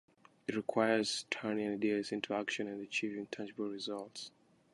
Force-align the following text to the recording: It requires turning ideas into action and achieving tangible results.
It 0.47 0.55
requires 0.55 1.27
turning 1.29 1.71
ideas 1.71 2.11
into 2.11 2.33
action 2.33 2.67
and 2.67 2.81
achieving 2.81 3.27
tangible 3.27 3.69
results. 3.69 4.31